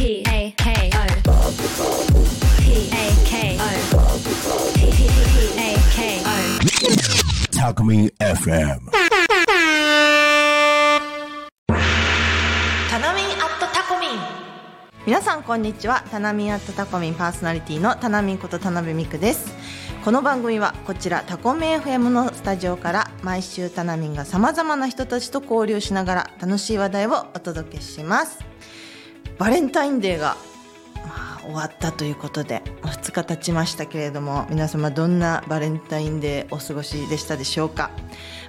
[0.00, 1.06] P A K O
[2.58, 3.68] P A K O
[4.74, 4.80] P
[5.58, 6.28] A K O
[7.52, 8.80] Talk Me FM.
[12.88, 14.10] タナミンアットタコミン
[15.04, 16.02] 皆さんこんにちは。
[16.10, 19.54] タナミンアットタコミンパーソナリティのタナミンこと田辺美久です。
[20.02, 28.49] この番組はこちらタコミン FM のスタジオから毎週タナミンがさまざまな人たちと交流しながら楽しい話題をお届けします
[29.40, 30.36] バレンタインデーが、
[30.96, 37.90] まあ、終わったということで2日経ちましたけれども皆様どんなバレンタインデーお過ごしでしたでしょうか？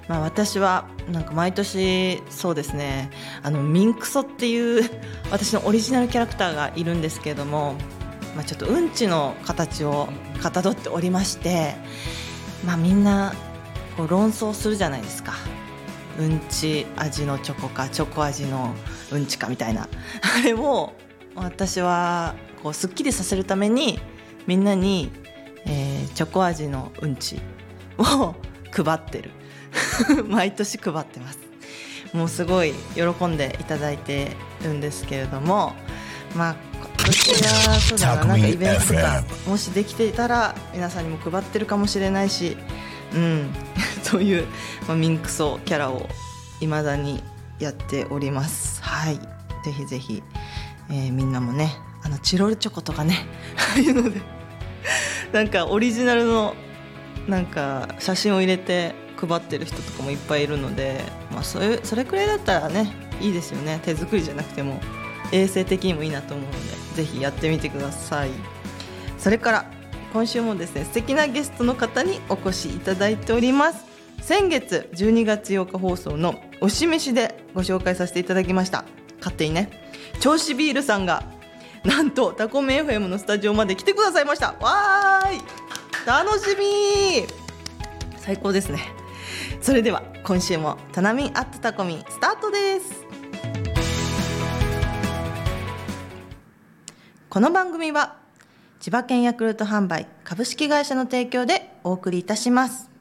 [0.06, 3.10] まあ、私はなんか毎年そうですね
[3.42, 4.90] あのミンクソっていう
[5.30, 7.74] 私のオリジナルキャラクターがいるんですけれども、
[8.36, 10.10] まあ、ちょっとうんちの形を
[10.42, 11.74] かたどっておりまして、
[12.66, 13.32] まあ、みんな
[13.96, 15.32] こう論争するじゃないですか。
[16.18, 18.74] うんち味のチョコかチョコ味の
[19.12, 19.88] うんちかみたいな。
[20.36, 20.92] あれを
[21.34, 24.00] 私はこうすっきりさせるために
[24.46, 25.10] みんなに、
[25.66, 27.40] えーチョコ味のうんち
[27.98, 28.34] を
[28.70, 29.30] 配ってる。
[30.28, 31.38] 毎年配ってます。
[32.12, 35.74] もうすごい喜んでいただいてるんですけれども
[36.34, 36.56] まあ
[36.98, 38.24] 今年はそうだな。
[38.26, 42.56] なんかイベントとかもしできていたら皆さんにも配ってるかもしれないし
[43.14, 43.54] うん。
[44.02, 44.46] そういう、
[44.86, 46.06] まあ、ミンクソキャラを
[46.60, 47.22] いまだに
[47.62, 48.82] やっております。
[48.82, 49.16] はい。
[49.64, 50.22] ぜひぜひ、
[50.90, 54.20] えーみんなもねあのチロルチョコとかね ああいうので
[55.32, 56.54] なんかオリジナルの
[57.28, 63.80] なんか写真を入れて配ってる人とかもいっぱいいるので、まあ、それそれくらいだったらねいいですよね。
[63.84, 64.80] 手作りじゃなくても
[65.30, 66.58] 衛生的にもいいなと思うので
[66.96, 68.30] ぜひやってみてください。
[69.18, 69.64] それから
[70.12, 73.91] 今週もですね素敵なゲストの方にお越しいただいております。
[74.22, 78.84] 先月12月8日放送の「おしめし」でご紹介させていただきました。
[79.18, 79.82] 勝手にね。
[80.20, 81.24] 銚子ビールさんが
[81.84, 84.54] なんとタコメ FM のスタジオまで来てくださいました。
[84.60, 85.40] わーい。
[86.06, 87.26] 楽しみ。
[88.16, 88.80] 最高ですね。
[89.60, 93.04] それでは今週もタナミンアットタコミスタートです。
[97.28, 98.18] この番組は
[98.78, 102.91] 千葉県ヤクルト販売株式会社の提供でお送りいたします。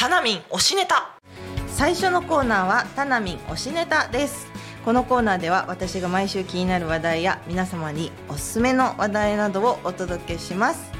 [0.00, 1.20] タナミン推しネタ。
[1.68, 4.46] 最初のコーナーはタナミン推しネタです。
[4.82, 10.90] このコーナーでは私が毎週気になる話題や皆様におすすめの話題などをお届けします。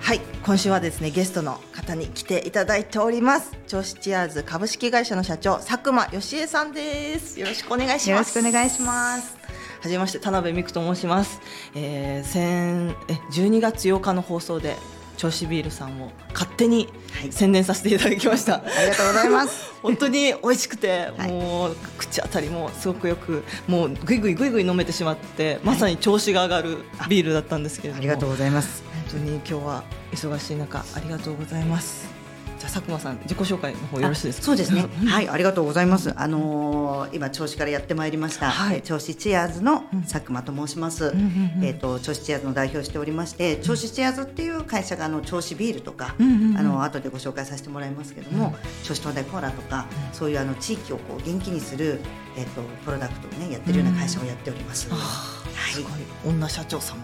[0.00, 3.52] はい今週はですねゲストの方に来ていただいております。
[3.68, 7.38] 銚子チアーズ株式会社の社長佐久間義恵さんです。
[7.38, 8.10] よろしくお願いします。
[8.10, 9.36] よろしくお願いします。
[9.80, 11.40] はじめまして田辺美久と申します、
[11.76, 14.76] えー、先え12月8日の放送で
[15.16, 17.32] 銚子ビールさんを勝手にはい。
[17.32, 19.72] 宣伝させていただきました、ありがとうございます。
[19.82, 21.30] 本当に美味しくて、はい。
[21.30, 27.98] もう口当たりもすごくよくもうぐいぐいぐいぐい飲めてしまってまさに調子が上がるビールだったんですけれども。
[28.00, 28.82] ありがとうございます。
[29.10, 32.23] 本当に今日は忙しい中ありがとうございます
[32.64, 34.46] じゃあ佐久間さん自己紹介の方よろしいですか？
[34.46, 34.86] そうですね。
[35.06, 36.14] はい、ありがとうございます。
[36.16, 38.50] あのー今銚子からやってまいりました。
[38.50, 38.80] はい。
[38.82, 41.04] 銚子チアーズの佐久間と申します。
[41.04, 46.58] んうんうんえっ、と銚子チアーズの代表をしておりまして、銚子チアーズっていう会社があの銚子ビールとか、うんうんうん。
[46.58, 52.00] あの後でご紹介させてもらいますけども、銚子東大コーラとか、そういうあの地域をこう元気にする
[52.36, 54.88] えっ、とプロダクトをねやってるような会社をやっております。
[54.90, 55.74] あーはい。
[55.74, 55.92] すごい。
[56.26, 56.96] 女社長さん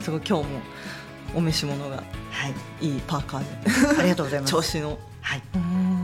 [0.00, 0.60] すごい今日も
[1.34, 2.02] お召し物がは
[2.80, 4.00] い、いいパーカーで。
[4.00, 4.50] ありがとうございます。
[4.52, 4.98] 調子の。
[5.20, 5.42] はい。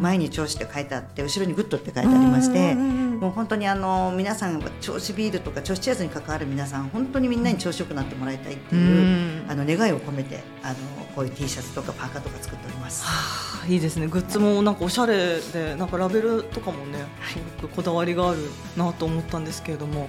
[0.00, 2.74] 前に銚子って書いてあって後ろに good って書いてありまして
[3.18, 9.50] もう本当にあの皆さん銚子ビールとか銚子チアーズに関わる皆さん本当にみんなに調子よくなってもらいたいっていううん。
[9.50, 10.74] あの願いを込めてあの
[11.16, 13.04] こういう T シャツとかパーカーとか作っております。
[13.04, 14.06] はあいいですね。
[14.06, 16.98] グッズもなんかおしゃれでなんかラベルとかもね
[17.28, 18.38] すごくこだわりがある
[18.76, 20.08] なと思ったんですけれども、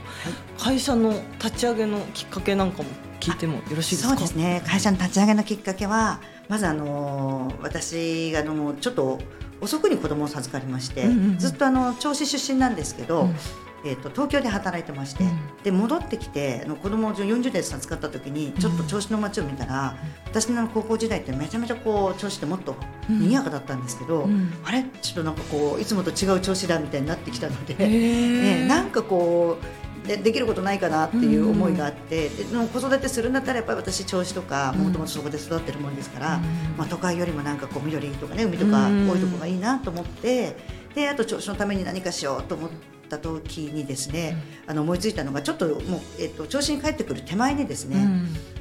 [0.57, 2.89] 会社の立ち上げのきっかけなんかも
[3.19, 4.09] 聞いてもよろしいですか？
[4.09, 4.61] そうですね。
[4.67, 9.19] 会社の立ち上げのきっかけはまずあの私があのちょっと
[9.61, 11.37] 遅くに子供を授かりまして、うんうんうん。
[11.37, 13.35] ずっとあの銚子出身なんですけど、うん。
[13.85, 15.39] えー、と東京で働いてまして、うん。
[15.63, 22.75] で戻ってきてあの子供を40代で授かった時にちょっと銚子の街を見たら、私の高校時代ってめちゃめちゃこう銚子ってもっと
[23.07, 24.51] 賑やかだったんですけど、うん。
[24.65, 24.83] あれ？
[25.01, 29.78] ちょっとなんかこういつもと違う銚子だみたいになってきたので、ねなんかこう
[30.09, 36.43] でできることないかなっていう思いがあって、ででも子育てするんだったらやっぱり私銚子とかもともとそこで育ってるもんですから、うん。
[36.77, 40.55] まあ、都会よりもなんかこう緑とかね海とかうん多いところがいいなと思って
[40.95, 42.69] であと銚子のために何かしようと思っ
[43.07, 44.35] た時にですね、
[44.65, 47.97] あの思いついたのがちょっともう、えっと、銚子に帰ってくる手前にですね、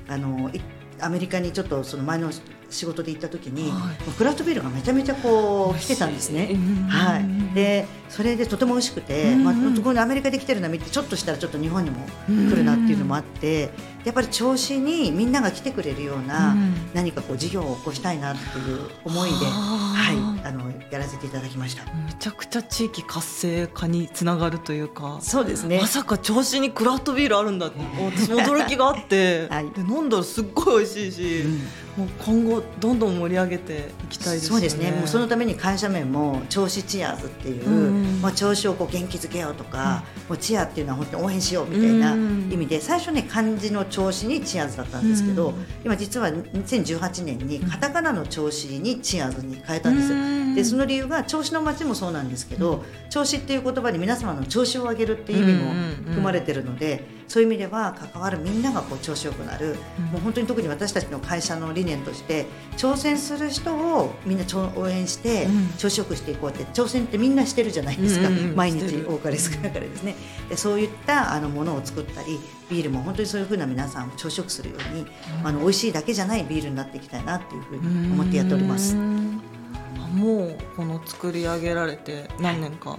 [0.08, 0.12] うん。
[0.12, 0.60] あのい
[1.00, 2.30] アメリカにちょっとその前の
[2.70, 6.56] 仕事で行った時に、はいクラフトビールがめちゃめちゃこう来てたんですね。
[6.88, 7.54] はい。
[7.54, 13.70] でそれでとても美味しくて、うんまあそこにアメリカで来てるのを見てちょっとしたらちょっと日本にも来るなっていうのもあって、
[14.08, 21.84] やっぱり銚子にみんなが来てくれるような、うん何かこう事業を起こしたいなっていう思いで、ははいあ、あのやらせていただきました。
[21.84, 25.18] めちゃくちゃ地域活性化につながるというか。
[25.20, 25.86] そうですねま。
[25.86, 27.78] さか調子にクラフトビールあるんだって
[28.16, 31.60] 私も驚きがあって、 はいで飲んだらすっごい美味しいし、うん
[31.98, 34.54] もう今後どんどん盛り上げていきたいですよね。
[34.54, 34.92] そうですね。
[34.92, 45.54] もうそのために会社名も銚子チアーズっていう、うんまあ銚子をこう元気づけようとか、もうチアっていうのは本当に応援しようみたいなうん意味で、最初ね漢字の銚子にチアーズだったんですけど、うん。
[45.84, 50.12] 今実は2018年にカタカナの銚子にチアーズに変えたんです。
[50.12, 50.16] よ。
[50.16, 50.54] うん。
[50.54, 55.72] でその理由が銚子の町もそうなんですけど、銚子っていう言葉に皆様の調子を上げるっていう意味も
[56.04, 60.04] 含まれてるので、そういう意味では関わるみんながこう調子よくなる、うん。
[60.06, 62.46] もう本当に特に私たちの会社の理念として
[62.76, 64.44] 挑戦する人をみんな
[64.76, 65.68] 応援してうん。
[65.78, 68.56] 調子よくしていこうって挑戦ってみんなしてるじゃないですか、うんうんうん。
[68.56, 70.16] 毎日多かれ少なかれですね。
[70.48, 72.40] でそういったあのものを作ったり
[72.70, 75.06] ビールも本当にそういうふうな皆さんを調子よくするように、
[75.44, 78.96] あの美味しいだけじゃないビールになっていきたいなっていうふうに思ってやっております。
[78.96, 82.98] うもうこの作り上げられて何年か。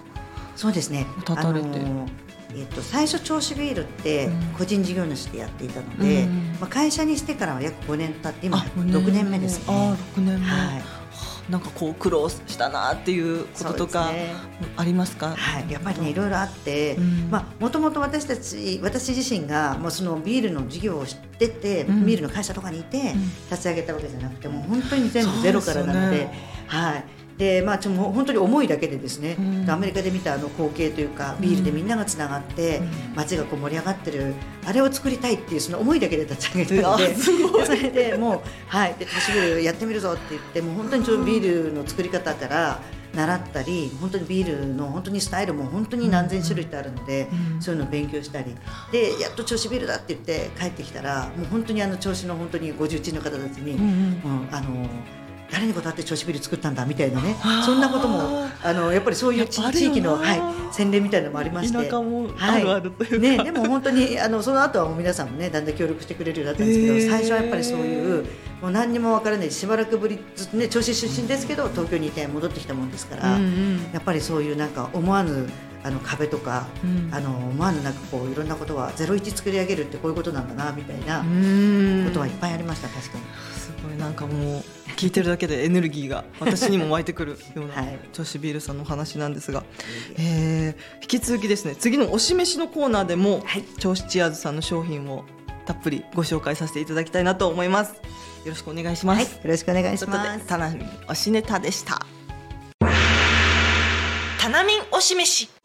[0.55, 1.05] そうですね。
[1.19, 1.79] 立たれて。
[1.79, 2.07] あの
[2.55, 9.65] えっと最初銚子ビールってうん個人事業主でやっていたので、うんまあ会社にしてからは約5年経って今あ6年目ですね。
[9.67, 10.45] あ六年目。
[10.45, 10.83] はい。
[11.49, 14.11] なんかこう苦労したなっていうこととか
[14.77, 15.35] ありますか？
[15.35, 23.19] はい、やっぱりねいろいろあって、うんまあもともと私たち私自身がもうそのビールの事業を知ってて、うんビールの会社とかにいてん
[23.49, 27.03] 立ち上げたわけじゃなくてもう本当に全部ゼロからなのでねはい。
[27.39, 29.69] でまあ、ちょっともう本当に思いだけでですね、うん。
[29.69, 32.89] アメリカで見たあの光景というかビールでみんながつながって、うん。
[33.15, 34.33] 街がこう盛り上がってる
[34.65, 42.81] あれを作りたいっていうその思いだけで立ち上げたので それでもうはいで都市ビールやってみるぞって言ってもう本当にちょビールの作り方から
[43.15, 47.61] 習ったり本当にビールの本当にスタイルも本当に何千種類ってあるので、うん。
[47.61, 48.53] そういうのを勉強したり
[48.91, 54.39] でやっと銚子ビールだって言って帰ってきたらもう本当にあの銚子の本当にご重鎮の方たちに、うんうん。
[54.39, 54.85] もうあの
[55.51, 57.35] 誰に断って銚子ビール作ったんだみたいなね
[57.65, 60.41] そんなこともあのやっぱりそういう地域の、はい、
[60.73, 61.77] 洗礼みたいなのもありまして。
[61.77, 63.43] 田舎もあるあるというか。
[63.43, 67.09] ね、でも本当にあのその後はもう皆さんもねだんだん協力してくれるようになったんですけど、へー。
[67.09, 68.25] 最初はやっぱりそういう
[68.61, 73.91] もう何にも分からないしばらくぶりずっとね銚子出身ですけど東京にいて戻ってきたもんですから、うんうん。
[73.93, 75.47] やっぱりそういうなんか思わぬ
[75.83, 77.09] あの壁とか、うん。
[77.13, 82.05] あの思わぬなんかこういろんなことはゼロ一作り上げるってこういうことなんだなみたいなうん。
[82.07, 83.23] ことはいっぱいありました確かに。
[83.53, 83.97] すごい。
[83.97, 84.63] なんかもう
[84.97, 87.99] 聞いてるだけでエネルギーが私にも湧いてくるような はい。
[88.11, 89.63] 調子ビールさんのお話なんですが、
[90.17, 93.63] えー引き続きですね次の推し飯のコーナーでも、はい。
[93.79, 95.23] 銚子チアーズさんの商品を
[95.65, 97.93] たっぷりご紹介させていただきたいなと思います。
[97.93, 97.99] よ
[98.47, 100.39] ろしくお願いします、はい、よろしくお願いします。
[100.39, 101.99] でタナミン推しネタでした。
[104.39, 105.15] タナミン推し。
[105.15, 105.58] 飯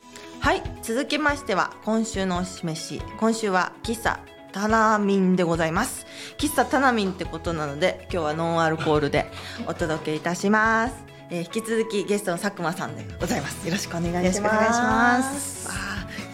[0.45, 4.21] はい続きましては今週の推し飯今週は喫茶
[4.53, 6.05] タナミンでございます。
[6.37, 9.25] 喫茶タナミンってことなので今日はノンアルコールで
[9.67, 10.97] お届けいたします、
[11.31, 13.67] えー引き続きゲストの佐久間さんでございます。
[13.67, 14.25] よろしくお願いします。
[14.27, 15.69] よろしくお願いします。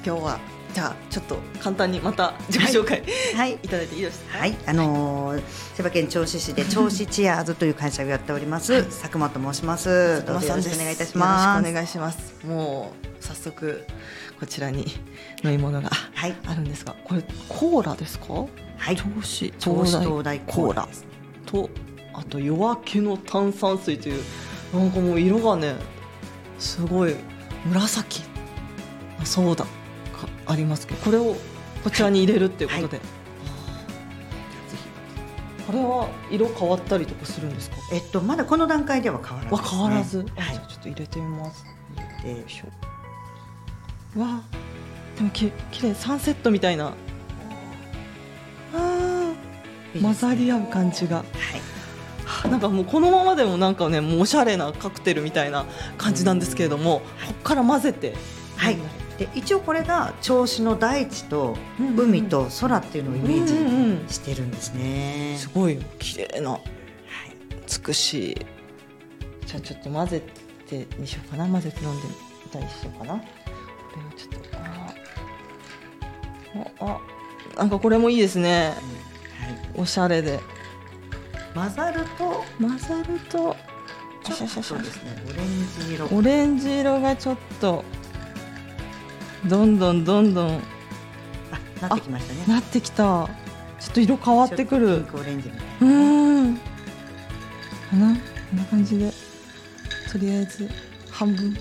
[0.05, 3.03] 今日はじゃあちょっと簡単にまた自己紹介、
[3.35, 3.55] はい。
[3.55, 4.39] い、ただいていいですか？
[4.39, 5.43] はい、あのー
[5.75, 10.25] 千葉県銚子市で銚子チアーズという会社をやっております、佐久間と申します。
[10.25, 11.47] どうぞよろしくお願いいたします。
[11.47, 12.47] よろしくお願いします。
[12.47, 13.85] もう早速
[14.39, 14.87] こちらに
[15.43, 18.27] 飲み物がはい、あるんですが、これコーラですか？
[18.79, 20.89] はい、銚子銚子東大コーラ。
[21.47, 21.69] と
[22.15, 24.23] あと夜明けの炭酸水という
[24.73, 25.75] なんかもう色がね
[26.59, 27.17] すごい
[27.67, 28.23] 紫。
[29.19, 29.71] のソーダが
[30.51, 31.37] ありますけど、これを
[31.85, 32.99] こちらに入れるっていうことで。
[32.99, 33.03] あー
[34.71, 37.77] ぜひこれは色変わったりとかするんですか？
[37.93, 41.65] えっとまだこの段階では変わらずね、変わらず、あはいじゃあちょっと入れてみます。
[42.23, 44.21] でよいしょ。
[44.21, 44.43] わあ、
[45.17, 46.87] でもききれいサンセットみたいな。
[46.87, 46.93] あ
[48.75, 49.33] あ、
[50.03, 51.19] 混ざり合う感じが。
[51.19, 51.27] はい、
[52.25, 55.65] はあなんかもうこのままでもなんかね、もうおしゃれなカクテルみたいな
[55.97, 58.15] 感じなんですけれども、こっから混ぜて。
[58.57, 58.77] はい
[59.21, 65.37] で一応これが銚子の大地と海と空っていうのをイメージしてるんですね。
[65.37, 66.53] すごい綺麗な。
[66.53, 66.63] はい、
[67.87, 68.47] 美しい。
[69.45, 70.23] じゃあちょっと混ぜ
[70.67, 72.09] てにしようかな、混ぜて飲んで
[72.47, 73.19] みたりしようかな。
[73.19, 73.27] こ
[73.97, 74.57] れをちょっと。
[74.57, 74.95] あ
[76.81, 76.99] あ
[77.57, 78.73] あなんかこれもいいですね。
[79.39, 80.41] はい、おしゃれで。
[81.53, 83.55] 混ざると混ざると。
[84.25, 84.73] ちょっとです
[85.05, 86.07] ねオレンジ色。
[86.07, 87.85] オレンジ色がちょっと
[89.47, 90.61] どんどんどんどん。
[91.83, 92.45] あなってきましたね。
[92.47, 93.29] なってきた。
[93.79, 95.07] ちょっと色変わってくる。
[95.15, 96.57] オレンジみたいなうーん。
[96.57, 96.63] か
[97.93, 98.15] な？
[98.15, 98.21] こ
[98.55, 99.13] んな感じで。
[100.13, 100.69] とりあえず
[101.11, 101.55] 半分。
[101.55, 101.61] こ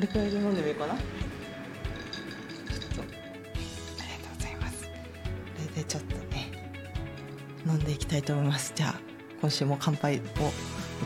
[0.00, 0.94] れくらいで飲んでみようかな？
[0.94, 1.04] ちょっ
[2.96, 3.02] と。
[3.02, 3.14] あり
[4.10, 4.82] がとうございます。
[4.84, 4.90] こ
[5.76, 6.50] れでちょっとね
[7.66, 8.72] 飲んでいきたいと思います。
[8.74, 8.94] じゃあ
[9.40, 10.52] 今週も乾杯をこ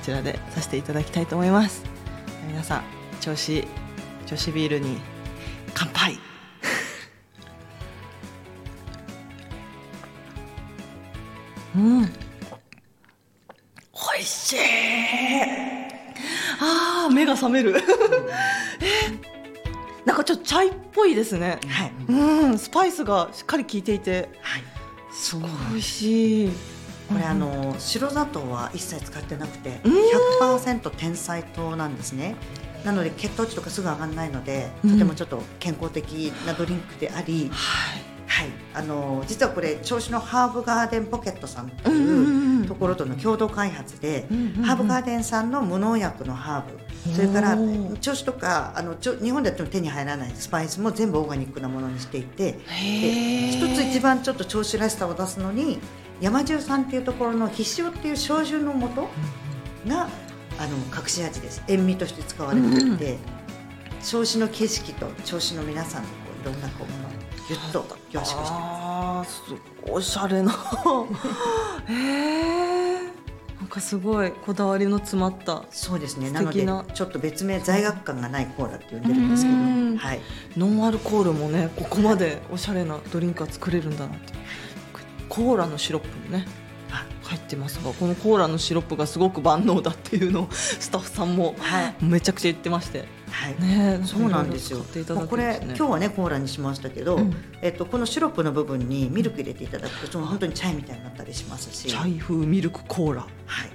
[0.02, 1.84] ちらでさせていただきたいと思います。
[2.46, 2.82] 皆さん
[3.20, 3.64] 調子
[4.24, 4.96] 調子ビールに
[5.78, 6.18] 乾杯。
[11.76, 12.02] うん。
[12.02, 12.10] 美
[14.18, 14.58] 味しい。
[16.60, 17.76] あー目が覚める。
[18.82, 19.12] え
[20.04, 21.60] なんかちょっとチャイっぽいですね。
[21.68, 21.92] はい。
[22.08, 24.28] うんスパイスがしっかり効いていて。
[24.42, 24.64] はい。
[25.12, 25.50] すごい。
[25.70, 26.50] 美味しい。
[27.08, 29.92] これあの白砂糖は一切使ってなくてうん。
[30.56, 32.34] 100%天才糖なんですね
[32.84, 34.92] なので血糖値とかすぐ上がらないのでうん。
[34.92, 38.18] とてもちょっと健康的なドリンクであり、はい。
[38.28, 44.26] はい、あの実はこれ銚子のハーブガーデンポケットさんといううんところとの共同開発で、
[44.62, 46.88] ハーブガーデンさんの無農薬のハーブ。
[47.14, 52.52] それから銚子とかあのちょ日本でやっても手に入らないスパイスも全部オーガニックなものにしていて。
[52.52, 52.58] で
[53.48, 55.78] 一つ一番ちょっと銚子らしさを出すのに
[56.20, 59.08] 山中さんっていうところの必勝っていう焼酎の素
[59.88, 60.08] が
[60.58, 61.62] あの隠し味です。
[61.68, 63.18] 塩味として使われていて、
[64.02, 67.10] 銚子の景色と銚子の皆さんのこういろんなこうものを
[67.48, 68.52] ぎゅっと凝縮してます。
[68.52, 70.52] あーすごいおしゃれな。
[71.88, 73.18] へえ
[73.58, 76.30] なんかすごいこだわりの詰まったそうですね。
[76.30, 76.42] な。
[76.42, 80.20] のでちょっと別名罪悪感がないコーラって呼んでるんですけど、うんはい、
[80.56, 84.32] ノンアルコールもねここまでおしゃれなドリンクが作れるんだなって。
[85.28, 86.46] コーラのシロップもね。
[86.46, 86.67] あ
[87.28, 92.04] 入ってますがこのコーラのシロップがすごく万能だっていうのを スタッフさんもはい。
[92.04, 93.04] めちゃくちゃ言ってまして。
[93.30, 93.60] はい。
[93.60, 94.78] ねそうなんですよ。
[94.78, 97.36] いろいろ使っていただもうこれ今日はねコーラにしましたけど、うん。
[97.60, 103.26] えっとこのシロップの部分にミルク入れていただくとその本当にチャイみたいになったりしますし、チャイ風ミルクコーラ。
[103.46, 103.70] はい。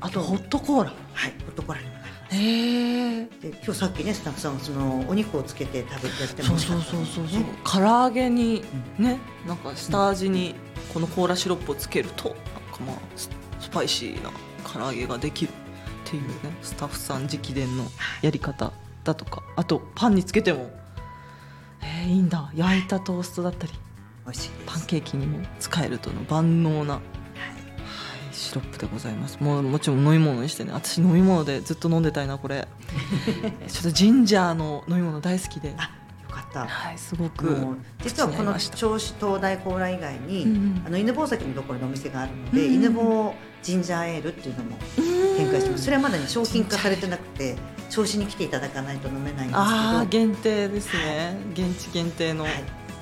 [0.00, 0.92] あとホットコーラ。
[1.14, 2.16] はいホットコーラにもなります。
[2.30, 3.26] で
[3.64, 8.64] 今日さっきねスタッフさんがそのお肉をつけて食べてやってそうそうましたからそうそうそうね唐揚げに
[8.98, 10.54] ねなんか下味に
[10.92, 12.34] このコーラシロップをつけると
[12.78, 13.30] かまあス
[13.60, 14.30] スパイシーな
[14.70, 15.52] 唐揚げができるっ
[16.04, 17.84] ていうねスタッフさん直伝の
[18.22, 18.72] やり方
[19.04, 20.70] だとかあとパンにつけても
[21.82, 22.50] えー、いいんだ。
[22.54, 23.72] 焼いたトーストだったり
[24.24, 24.50] 美味しい。
[24.66, 27.02] パンケーキにも使えるとの万能な、はい、
[28.32, 29.38] シロップでございます。
[29.40, 32.66] もうもちろん飲み物にしてね私飲み物でずっと飲んでたいなこれ。
[33.68, 35.76] ちょっとジンジャーの飲み物大好きで。
[36.64, 40.82] はいすごく実はこの銚子灯台コーラ以外に、うんうん。
[40.86, 43.32] あの犬吠埼のところのお店があるので、うんうん犬吠
[43.62, 44.76] ジンジャーエールっていうのも
[45.36, 45.84] 展開してます。
[45.84, 47.56] それはまだね商品化されてなくて
[47.90, 49.58] 銚子に来ていただかないと飲めないんですけど。
[49.58, 52.52] ああ限定ですね、現地限定の、はい、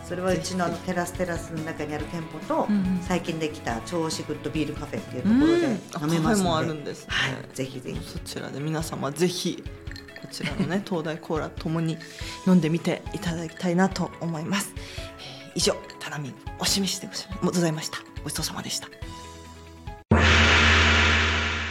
[0.08, 3.00] それはうちのテラステラスの中にある店舗と、うんうん。
[3.02, 9.62] 最近できた銚子グッドビールカフェっていうところでうん飲めますあカフェもので、あるんですねはい、ぜひぜひそちらで皆様ぜひ
[10.24, 11.98] こちらのね東大コーラともに
[12.46, 17.08] 飲んでみていただきたいなと思います、えー以上タナミンお示しで
[17.42, 17.98] ございました。
[18.24, 18.88] ごちそうさまでした。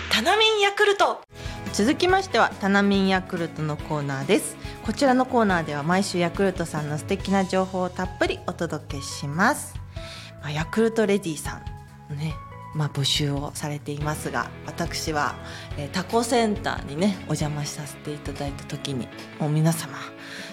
[0.10, 1.22] タナミンヤクルト。
[1.74, 4.55] 続きましてはタナミンヤクルトのコーナーです。
[4.86, 9.75] こちらのコーナーでは毎週ヤクルトさんの素敵な情報をたっぷりお届けします、
[10.41, 11.62] まあ、ヤクルトレディさ
[12.10, 12.33] んね
[12.75, 15.35] まあ、募集をされていますが私は、
[15.77, 19.07] えータコセンターにねお邪魔させていただいた時に
[19.39, 19.95] もう皆様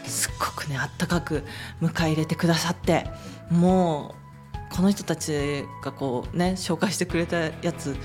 [0.05, 1.45] すっごくねあったかく
[1.81, 3.07] 迎え入れてくださって
[3.51, 4.15] も
[4.71, 7.97] うこの人たちがこうね紹介してくれたやつ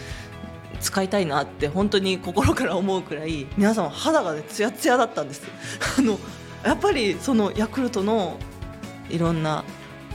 [0.80, 5.44] 使いたいなって本当に心から思うくらい皆様肌がねツヤツヤだったんです。
[5.98, 6.20] あの
[6.64, 8.38] やっぱりそのヤクルトの
[9.10, 9.64] いろんな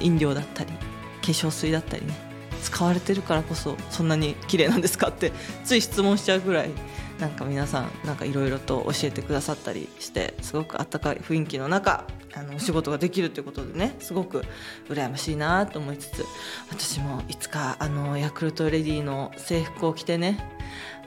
[0.00, 0.78] 飲料だったり化
[1.22, 2.29] 粧水だったりね
[2.60, 5.32] 使われてるからこそそんなに綺麗なんですかって
[5.64, 6.70] つい質問しちゃうぐらい
[7.18, 14.44] なんか皆さんなんかいろいろと教えてくださったりしてすごくあったかい雰囲気の中あのお仕事ができるということでねすごく
[14.88, 16.24] 羨ましいなと思いつつ
[16.70, 20.38] 私もいつかあのヤクルトレディの制服を着てね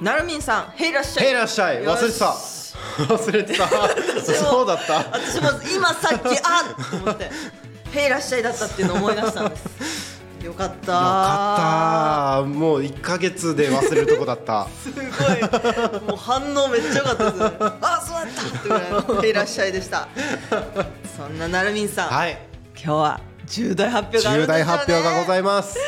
[0.00, 1.26] なるみんさんへいらっしゃい。
[1.26, 1.82] へいらっしゃい。
[1.82, 2.26] 忘れてた。
[3.14, 3.68] 忘れてた。
[4.34, 4.94] そうだった。
[4.98, 7.30] 私も今さっきあっと思って
[7.94, 10.14] 「へいらっしゃい」だったっていうのを思い出したんです。
[10.44, 10.92] よかった。
[10.92, 12.46] よかった。
[12.46, 14.66] もう1か月で忘れるとこだった。
[14.82, 15.06] すごい。
[16.02, 17.52] もう反応めっちゃ良かったですね。
[17.80, 20.08] あそうだったってぐらいの「へいらっしゃい」でした。
[21.16, 22.38] そんななるみんさん、はい。
[22.76, 25.78] 今日は重大発表が重大発表がございます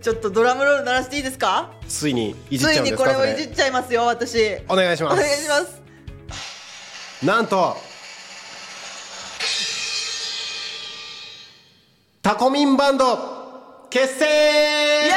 [0.00, 1.70] ちょっとドラムロール鳴らしていいですか？
[1.88, 4.56] ついにいじっついにちゃうんですこれをいじれっちゃいますよ私。
[4.68, 5.14] お願いします。
[5.14, 5.82] お願いします。
[7.24, 7.76] なんと
[12.22, 14.26] タコミンバンド結成！
[14.26, 15.12] イエ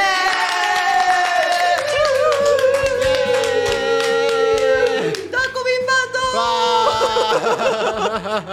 [5.30, 5.92] タコミンバ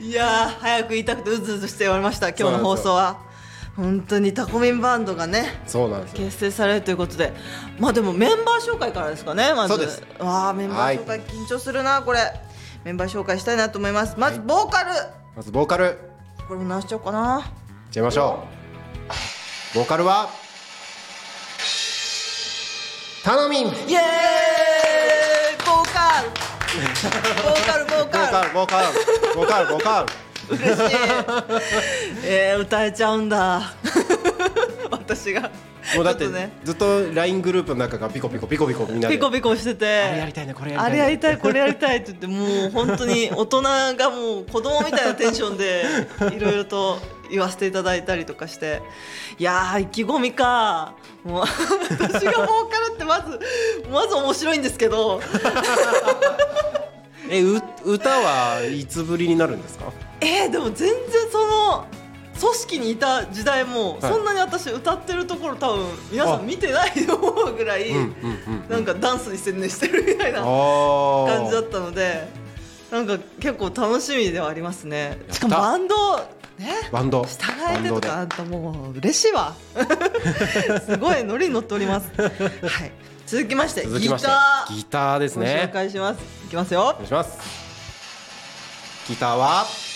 [0.00, 0.06] ド！
[0.06, 3.18] いやー早く言いたくてうずうずしておりました今日の放送は
[3.76, 6.18] 本当にタコミンバンドがねそうなんですよ。
[6.26, 7.32] 結成されるということで。
[7.78, 9.74] まあでもメンバー紹介からですかねまず。
[9.74, 10.02] そうです。
[10.18, 12.18] わあメンバー紹介緊張するなこれ。
[12.84, 14.16] メンバー紹介したいなと思います。
[14.18, 14.90] まずボーカル、
[15.36, 15.98] まずボーカル。
[16.48, 17.38] これも直しちゃおうかな。
[17.38, 17.44] いっ
[17.92, 18.44] ちゃいましょ
[19.74, 19.78] う。
[19.78, 20.28] ボーカルは
[23.22, 23.66] タノミン。
[23.66, 24.02] ボーイエーイ！
[25.64, 26.28] ボーカル。
[27.42, 28.32] ボーカルボーカル。
[28.32, 28.86] カルボーカル。
[29.36, 30.96] ボーカルボーカル嬉しい。
[32.24, 33.62] えー、歌えちゃうんだ。
[34.90, 35.50] 私が。
[35.96, 36.52] もうだってね。
[36.62, 39.86] ずっと LINE グループの中がピコピコピコピコみんなでピコピコしてて。
[39.86, 41.00] あれやりたいねこれやりたいね。
[41.00, 45.84] あれやりたいこれやりたいって言ってもう本当に大人がもう子供みたいなテンションで
[46.36, 48.82] いろいろと言わせていただいたりとかして。
[49.38, 50.94] いやー意気込みか。
[51.24, 53.40] もう私がボーカルってまず
[53.90, 55.20] まず面白いんですけど。
[57.32, 59.92] えう歌はいつぶりになるんですか？
[60.20, 60.96] えー、でも全然
[61.30, 61.86] その
[62.38, 64.00] 組織にいた時代も、はい。
[64.02, 67.92] そんなに私歌ってるところ多分皆さん見てないと思うぐらい、
[68.68, 70.44] なんかダンスに専念してるみたいなあ
[71.28, 72.28] 感じだったので
[72.90, 75.18] なんか結構楽しみではありますね。
[75.28, 75.34] た。
[75.34, 76.16] しかもバンド
[76.58, 76.74] ね？
[76.90, 77.24] バンド。
[77.24, 77.28] 従
[77.78, 79.54] えてとかあんたもう嬉しいわ。
[80.86, 82.10] すごいノリに乗っております。
[82.16, 82.92] はい。
[83.26, 84.74] 続きましてギター。
[84.76, 86.20] ギターですご紹ね介します。
[86.46, 86.80] いきますよ。
[86.80, 87.38] お願いします。
[89.08, 89.89] ギターは？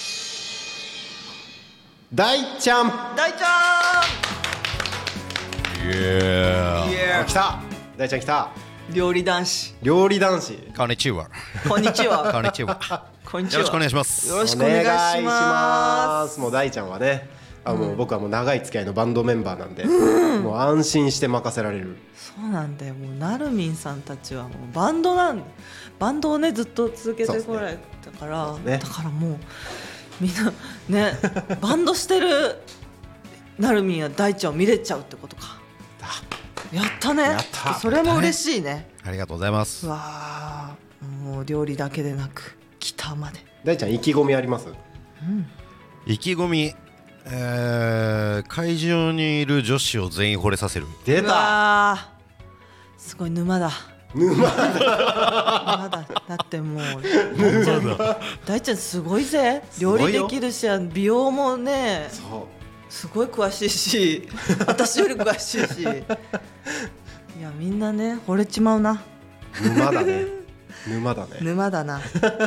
[2.15, 2.87] 大ちゃん。
[3.17, 3.47] 大ちゃ
[7.19, 7.61] あん来た。
[7.97, 8.51] 大ちゃん来た。
[8.93, 9.75] 料理男子。
[9.83, 10.57] 料理男子。
[10.77, 11.29] こんにちは。
[11.69, 12.31] こんにちは。
[12.31, 13.09] こんにちは。
[13.25, 13.63] こんにちは。
[13.63, 14.29] よろしくお願いします。
[14.29, 16.39] よろしくお願いします。
[16.39, 17.29] もう大ちゃんはね
[17.65, 21.97] あもう僕はもう長い付き合いのバンドメンバーなんで、もう安心して任せられる。
[22.15, 22.95] そうなんだよ。
[22.95, 25.43] もうなるみんさんたちはもうバンドなん
[25.99, 28.79] バンドをねずっと続けてこられたから、そうですね。
[28.79, 29.39] だからもう
[30.21, 30.53] みんな
[30.89, 31.19] ね
[31.61, 32.61] バンドしてる
[33.59, 35.61] なるみんや大ちゃんを見れちゃうってことか。
[36.73, 37.15] やった。
[37.15, 37.23] ね。
[37.23, 37.75] やった。
[37.75, 38.91] それも嬉しいね。
[39.05, 39.87] ありがとうございます。
[39.87, 39.91] う。
[39.91, 40.77] わあ
[41.23, 43.41] もう料理だけでなくギターまで。
[43.63, 44.67] 大ちゃん意気込みあります？
[46.07, 46.75] 意気込み、
[47.27, 50.87] えー、会場にいる女子を全員惚れさせる。
[50.87, 52.09] う出た
[52.99, 53.71] すごい沼だ
[54.15, 54.69] 沼だ。
[54.69, 56.07] 沼だ。
[56.29, 57.03] だってもう
[57.37, 57.97] 大ちゃん
[58.47, 59.63] 大ちゃんすごいぜ。
[59.81, 62.47] 料理できるし美容もねそ
[62.89, 64.29] すごい詳しいし
[64.67, 65.83] 私より詳しいし。
[67.39, 69.03] いやみんなね惚れちまうな。
[69.61, 70.45] う沼だね。
[70.87, 71.39] 沼だね。
[71.41, 72.01] 沼だな。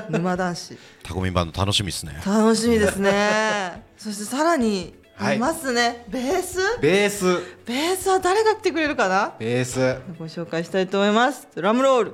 [0.10, 0.78] 沼男子。
[1.04, 2.22] タコミンバンド楽しみですね。
[2.26, 3.84] 楽しみですね。
[3.98, 5.38] そしてさらにはい。
[5.38, 6.60] いますね、ベース？
[6.80, 7.26] ベース。
[7.66, 9.34] ベースは誰が来てくれるかな？
[9.40, 9.98] ベース。
[10.20, 11.48] ご紹介したいと思います。
[11.56, 12.14] ドラムロール。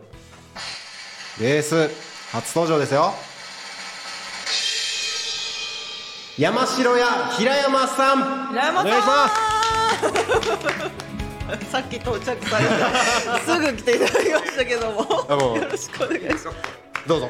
[1.38, 1.90] ベース。
[2.32, 3.14] 初登場ですよ。
[6.38, 8.48] 山城屋平山さん。
[8.52, 8.88] 平山さん。
[8.88, 9.28] お願いしま
[11.62, 11.70] す。
[11.70, 12.72] さっき到着されて
[13.46, 15.02] すぐ来ていただきましたけども。
[15.58, 16.54] よろしくお願いします。
[17.06, 17.30] どうぞ。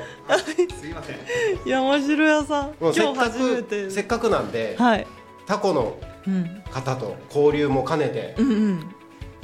[1.65, 2.75] 山城屋さん。
[2.79, 5.07] もうせっか今日初めくてせっかくなんではい
[5.45, 8.95] タコのうん方と交流も兼ねてうんうん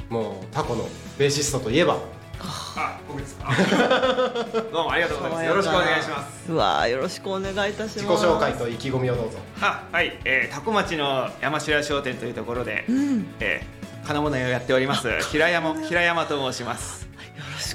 [0.08, 1.98] もうタコのベーシストといえば
[2.42, 3.52] あ、僕ですか？
[4.72, 5.44] どうもありがとうございます。
[5.44, 6.50] よろしくお願いします。
[6.50, 15.20] うわーよろしくお願いいたします自己紹介と意気込みをどうぞは、はい、えー、タコ町の山城屋商店というところで、うんえー、金物屋をやっております。
[15.30, 17.06] 平山平山と申します。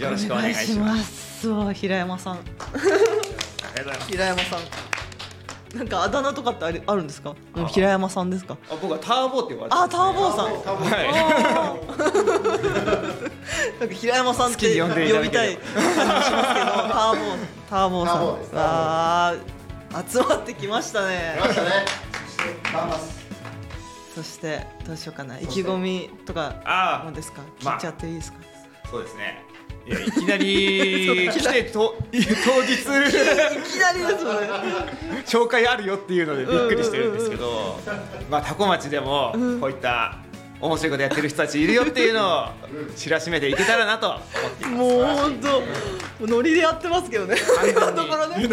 [0.01, 4.59] よろしくお願いしますすわ平山さんありがとうございます平山さん
[5.75, 7.35] なんかあだ名とかってありあるんですか？
[7.67, 8.57] 平山さんですか？
[8.71, 10.45] あ僕はターボって呼ばれてあターボーさん。
[10.45, 11.75] は
[13.79, 15.91] なんか平山さんって呼びたい感じ
[16.25, 16.67] しますけど
[17.69, 18.45] ターボーターボー。
[18.45, 18.57] さん。
[18.57, 21.37] あー集まってきましたね。
[21.39, 21.69] ましたね。
[24.15, 25.39] そしてどうしようかな。
[25.39, 27.41] 意気込みとかあですか？
[27.63, 27.75] まあ。
[27.75, 28.41] 聞いちゃっていいですか、い
[28.89, 29.43] そうですね
[29.87, 32.73] いやいきなり 来てと当日。
[32.73, 34.49] いきなりですよね。
[35.25, 37.79] 紹介あるよっていうのでびっくりしてるんですけど、
[38.29, 40.17] まあタコ町でもこういった
[40.59, 42.45] 面白いことやってる人たちいるよっていうのを
[42.95, 44.21] 知らしめていけたらなと思っ
[44.57, 44.75] ています。
[44.75, 45.39] もう本
[46.19, 47.35] 当ノリでやってますけどね。
[47.69, 48.47] 今のところね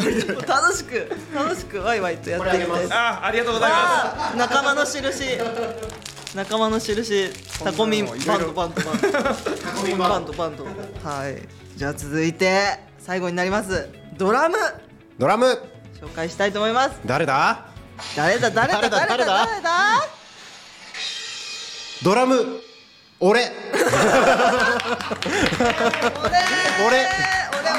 [0.46, 5.22] 楽しく楽しくワイワイとやっていきたいあありがとうございまあー仲間の印
[6.34, 7.30] 仲間の印
[7.62, 9.34] タコミンバンドバンドバンドタ
[9.74, 10.24] コミンバン。
[10.24, 11.42] ドバンドはい。
[11.76, 13.88] じゃあ続いて最後になります。
[14.16, 14.56] ドラム。
[15.18, 15.44] ドラム。
[16.00, 16.98] 紹介したいと思います。
[17.04, 17.66] 誰だ？
[18.16, 18.50] 誰だ？
[18.50, 18.80] 誰だ？
[18.80, 19.06] 誰だ？
[19.06, 19.08] 誰だ？
[19.08, 19.46] 誰だ？
[19.46, 19.70] 誰だ？
[22.02, 22.60] ドラム。
[23.20, 23.42] 俺。
[26.86, 26.88] 俺。
[26.88, 27.06] 俺。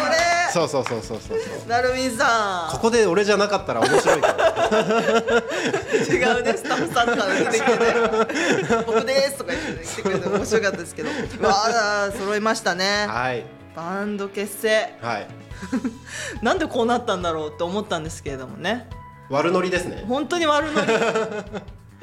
[0.06, 1.40] 俺そうそうそうそうそう。
[1.40, 2.12] そうなるみん。
[2.12, 8.84] さここで俺じゃなかったら面白いからん違うねスタッフさんから出てきてね。
[8.86, 11.10] 僕ですとか言って来てくれて面白かったですけど。
[11.10, 11.54] うわ
[12.06, 13.08] あ揃いましたね。
[13.08, 13.46] はい。
[13.76, 14.94] バンド結成。
[15.02, 15.28] はい。
[16.44, 18.88] なんでこうなったんだろうって思ったんですけれどもね。
[19.30, 20.06] 悪ノリですね。
[20.08, 20.94] 本当に悪ノリ。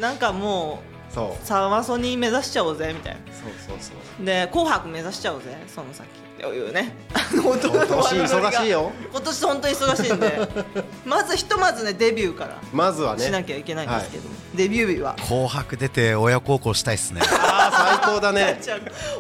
[0.02, 0.82] なんかも
[1.14, 1.31] そう。
[1.33, 3.20] うサマソニー目指しちゃおうぜみたいな。
[3.33, 3.92] そうそうそ
[4.23, 4.25] う。
[4.25, 6.09] で「紅白」目指しちゃおうぜその先。
[6.40, 6.94] というね。
[7.33, 8.92] 今年忙しいよ。
[9.11, 10.49] 今年本当に忙しいんで。
[11.05, 13.25] まずひとまずねデビューからまずはね。
[13.25, 15.16] しなきゃいけないんですけども、デビュー日は。
[15.27, 17.20] 紅白出て親孝行したいっすね。
[17.23, 18.59] ああ最高だね。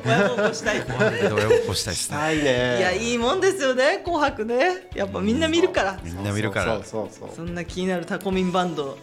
[0.04, 2.16] 親孝行したい親孝行したいっすね。
[2.16, 2.78] したいね。
[2.78, 4.88] いやいいもんですよね紅白ね。
[4.94, 5.98] やっぱみんな見るから。
[6.02, 6.76] みんな見るから。
[6.76, 8.96] そうそうそうそそんな気になるタコミンバンド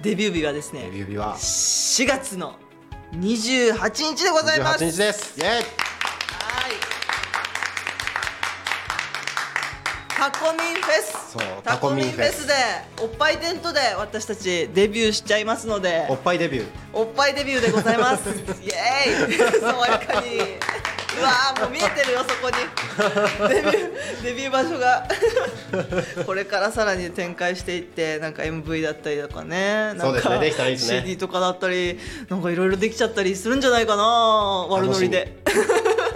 [0.00, 2.56] デビュー日はですうデねビュー日は4月の
[3.12, 5.64] 28日でございます28日ですイエーイはい。
[10.16, 11.32] タコミンフェス。
[11.32, 12.54] そうタコミンフェスで
[13.02, 18.28] おっぱいテントで私たちデビューしちゃいますのでおっぱいデビューおっぱいデビューでございます。
[18.62, 19.60] イエーイ。
[19.60, 20.63] 爽やかに。
[21.18, 22.56] うわーもう見えてるよそこに。
[23.48, 25.06] デビューデビュー場所が。
[26.26, 29.94] これからさらに展開していってなんか MV だったりとかね。
[29.94, 30.76] なんかそうですね。
[30.78, 31.98] CD とかだったり
[32.28, 34.04] なんかいろいろできちゃったりするんじゃないかな
[34.68, 35.38] 悪ノリで。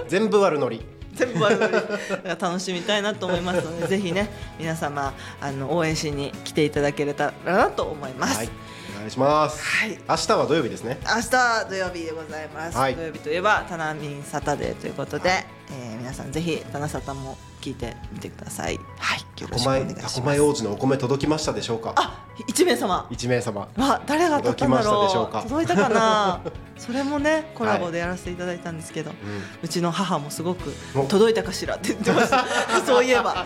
[0.08, 0.84] 全部悪ノリ。
[1.14, 2.40] 全部悪ノリ。
[2.40, 8.48] 楽しみたいなと思いますのでぜひね皆様あの応援しに来ていただけたらなと思います、はい
[8.94, 9.62] お願いします。
[9.64, 9.98] はい。
[10.08, 10.98] 明日は土曜日ですね。
[11.04, 11.30] 明日
[11.68, 12.94] 土曜日でございます、はい。
[12.96, 15.30] 土曜日といえばタナミンサタデーということで、
[15.70, 18.78] えー皆さんぜひタナサタも聞いてみてください。
[18.98, 19.42] はい。
[19.42, 20.14] よろしくお願いします。
[20.16, 21.92] タコマイ王子のお米届きましたでしょうか？
[21.96, 23.06] あ一名様。
[23.10, 23.68] 一名様。
[23.76, 25.42] わ誰が届きましたでしょうか？
[25.42, 26.40] 届いたかな？
[26.78, 29.14] それもねコラボでやらせていただいたんですけど、う
[29.62, 31.04] うちの母もすごくお。
[31.04, 32.44] 届いたかしらって言ってました
[32.86, 33.44] そういえば。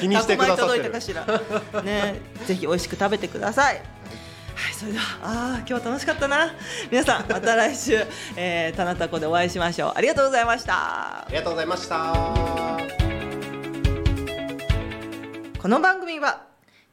[0.00, 0.68] 気にしてくださってる。
[0.68, 1.14] 届いたかし
[1.74, 1.82] ら。
[1.82, 3.82] ねぜひ美味しく食べてください
[4.56, 5.18] はいそれでは。
[5.22, 6.54] あー今日は楽しかったな。
[6.90, 8.04] 皆さんまた来週、
[8.36, 9.92] えー、タナタコでお会いしましょう。
[9.94, 10.74] ありがとうございました。
[11.20, 12.14] ありがとうございました。
[15.60, 16.42] この番組は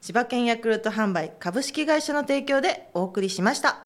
[0.02, 3.82] 千葉県ヤクルト販売株式会社の提供でお送りしました.